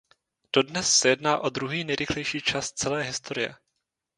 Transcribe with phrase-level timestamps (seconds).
[0.55, 3.55] Dodnes se jedná o druhý nejrychlejší čas celé historie.